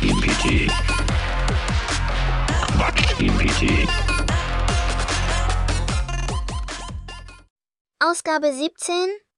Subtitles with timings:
[0.00, 0.70] Quatsch-GPT.
[2.72, 3.88] Quatsch-GPT.
[7.98, 8.94] Ausgabe 17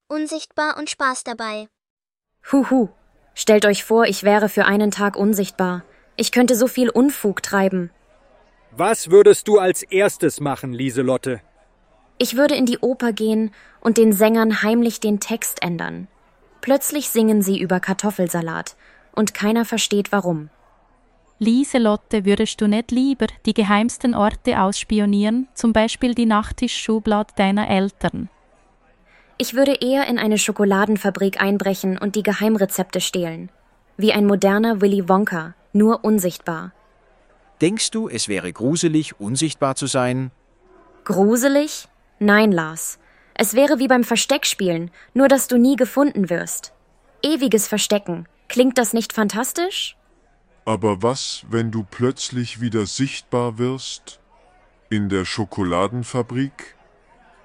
[0.07, 1.69] Unsichtbar und Spaß dabei.
[2.53, 2.91] Huhu.
[3.35, 5.83] Stellt euch vor, ich wäre für einen Tag unsichtbar.
[6.17, 7.91] Ich könnte so viel Unfug treiben.
[8.71, 11.41] Was würdest du als erstes machen, Lieselotte?
[12.19, 16.07] Ich würde in die Oper gehen und den Sängern heimlich den Text ändern.
[16.61, 18.77] Plötzlich singen sie über Kartoffelsalat
[19.15, 20.51] und keiner versteht warum.
[21.39, 28.29] Lieselotte, würdest du nicht lieber die geheimsten Orte ausspionieren, zum Beispiel die Nachttischschublade deiner Eltern?
[29.39, 33.51] Ich würde eher in eine Schokoladenfabrik einbrechen und die Geheimrezepte stehlen.
[33.97, 36.73] Wie ein moderner Willy Wonka, nur unsichtbar.
[37.61, 40.31] Denkst du, es wäre gruselig, unsichtbar zu sein?
[41.05, 41.89] Gruselig?
[42.21, 43.01] Nein, Lars.
[43.35, 46.73] Es wäre wie beim Versteckspielen, nur dass du nie gefunden wirst.
[47.23, 48.27] Ewiges Verstecken.
[48.53, 49.97] Klingt das nicht fantastisch?
[50.67, 54.21] Aber was, wenn du plötzlich wieder sichtbar wirst?
[54.91, 56.77] In der Schokoladenfabrik?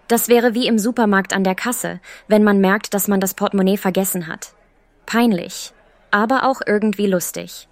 [0.10, 3.78] Das wäre wie im Supermarkt an der Kasse, wenn man merkt, dass man das Portemonnaie
[3.78, 4.54] vergessen hat.
[5.06, 5.72] Peinlich,
[6.12, 7.70] aber auch irgendwie lustig.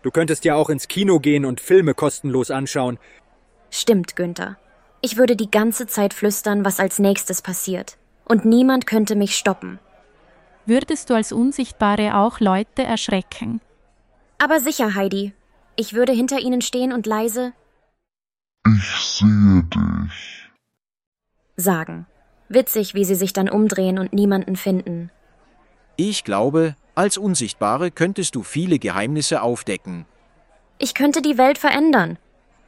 [0.00, 2.98] Du könntest ja auch ins Kino gehen und Filme kostenlos anschauen.
[3.68, 4.56] Stimmt, Günther.
[5.02, 7.98] Ich würde die ganze Zeit flüstern, was als nächstes passiert.
[8.24, 9.80] Und niemand könnte mich stoppen.
[10.66, 13.60] Würdest du als Unsichtbare auch Leute erschrecken?
[14.38, 15.32] Aber sicher, Heidi.
[15.76, 17.52] Ich würde hinter ihnen stehen und leise
[18.66, 20.50] Ich sehe dich.
[21.56, 22.06] sagen.
[22.48, 25.10] Witzig, wie sie sich dann umdrehen und niemanden finden.
[25.96, 30.04] Ich glaube, als Unsichtbare könntest du viele Geheimnisse aufdecken.
[30.78, 32.18] Ich könnte die Welt verändern.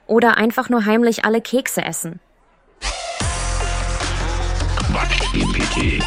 [0.07, 2.21] Oder einfach nur heimlich alle Kekse essen.
[4.79, 6.03] Quatsch-GPT.